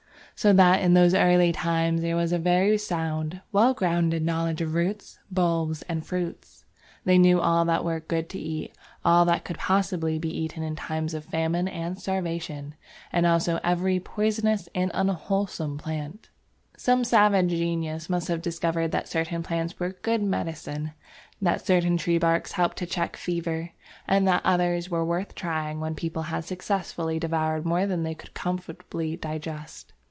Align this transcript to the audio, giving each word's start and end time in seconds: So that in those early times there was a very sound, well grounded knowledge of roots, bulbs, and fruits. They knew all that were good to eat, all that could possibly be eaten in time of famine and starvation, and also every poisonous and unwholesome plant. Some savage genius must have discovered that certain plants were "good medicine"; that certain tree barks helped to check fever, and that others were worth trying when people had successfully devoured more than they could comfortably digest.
So 0.33 0.53
that 0.53 0.81
in 0.81 0.95
those 0.95 1.13
early 1.13 1.51
times 1.51 2.01
there 2.01 2.15
was 2.15 2.31
a 2.33 2.39
very 2.39 2.75
sound, 2.75 3.41
well 3.51 3.75
grounded 3.75 4.23
knowledge 4.25 4.59
of 4.59 4.73
roots, 4.73 5.19
bulbs, 5.29 5.83
and 5.83 6.03
fruits. 6.03 6.65
They 7.05 7.19
knew 7.19 7.39
all 7.39 7.63
that 7.65 7.85
were 7.85 7.99
good 7.99 8.27
to 8.29 8.39
eat, 8.39 8.73
all 9.05 9.23
that 9.25 9.45
could 9.45 9.59
possibly 9.59 10.17
be 10.17 10.35
eaten 10.35 10.63
in 10.63 10.75
time 10.75 11.05
of 11.13 11.25
famine 11.25 11.67
and 11.67 11.99
starvation, 12.01 12.73
and 13.13 13.27
also 13.27 13.59
every 13.63 13.99
poisonous 13.99 14.67
and 14.73 14.89
unwholesome 14.95 15.77
plant. 15.77 16.31
Some 16.75 17.03
savage 17.03 17.49
genius 17.49 18.09
must 18.09 18.27
have 18.27 18.41
discovered 18.41 18.87
that 18.87 19.07
certain 19.07 19.43
plants 19.43 19.79
were 19.79 19.91
"good 20.01 20.23
medicine"; 20.23 20.93
that 21.39 21.63
certain 21.67 21.97
tree 21.97 22.17
barks 22.17 22.53
helped 22.53 22.77
to 22.77 22.87
check 22.87 23.15
fever, 23.15 23.73
and 24.07 24.27
that 24.27 24.41
others 24.43 24.89
were 24.89 25.05
worth 25.05 25.35
trying 25.35 25.79
when 25.79 25.93
people 25.93 26.23
had 26.23 26.45
successfully 26.45 27.19
devoured 27.19 27.63
more 27.63 27.85
than 27.85 28.01
they 28.01 28.15
could 28.15 28.33
comfortably 28.33 29.15
digest. 29.15 29.93